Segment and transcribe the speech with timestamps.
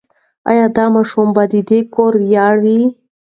[0.49, 2.81] ایا دا ماشوم به د دې کور ویاړ وي؟